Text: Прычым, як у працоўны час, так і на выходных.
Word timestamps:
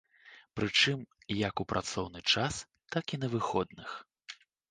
Прычым, 0.59 1.03
як 1.49 1.55
у 1.65 1.65
працоўны 1.75 2.21
час, 2.35 2.53
так 2.97 3.05
і 3.17 3.21
на 3.27 3.31
выходных. 3.37 3.89